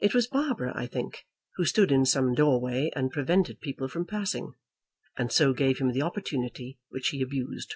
[0.00, 1.26] It was Barbara, I think,
[1.56, 4.54] who stood in some doorway, and prevented people from passing,
[5.18, 7.74] and so gave him the opportunity which he abused.